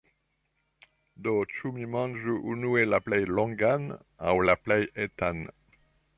[1.27, 3.87] Do, ĉu mi manĝu unue la plej longan,
[4.31, 5.47] aŭ la plej etan?